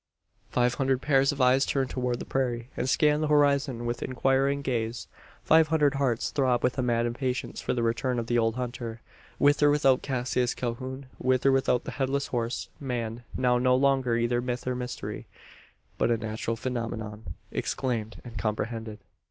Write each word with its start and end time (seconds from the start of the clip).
Five 0.49 0.73
hundred 0.73 0.99
pairs 0.99 1.31
of 1.31 1.39
eyes 1.39 1.63
turn 1.63 1.87
towards 1.87 2.17
the 2.17 2.25
prairie, 2.25 2.71
and 2.75 2.89
scan 2.89 3.21
the 3.21 3.27
horizon 3.27 3.85
with 3.85 4.01
inquiring 4.01 4.63
gaze. 4.63 5.07
Five 5.43 5.67
hundred 5.67 5.93
hearts 5.93 6.31
throb 6.31 6.63
with 6.63 6.79
a 6.79 6.81
mad 6.81 7.05
impatience 7.05 7.61
for 7.61 7.75
the 7.75 7.83
return 7.83 8.17
of 8.17 8.25
the 8.25 8.35
old 8.39 8.55
hunter 8.55 9.01
with 9.37 9.61
or 9.61 9.69
without 9.69 10.01
Cassius 10.01 10.55
Calhoun 10.55 11.05
with 11.19 11.45
or 11.45 11.51
without 11.51 11.83
the 11.83 11.91
Headless 11.91 12.25
Horse, 12.25 12.69
man 12.79 13.25
now 13.37 13.59
no 13.59 13.75
longer 13.75 14.17
either 14.17 14.41
myth 14.41 14.65
or 14.65 14.73
mystery, 14.73 15.27
but 15.99 16.09
a 16.09 16.17
natural 16.17 16.55
phenomenon, 16.55 17.35
explained 17.51 18.19
and 18.25 18.39
comprehended. 18.39 18.97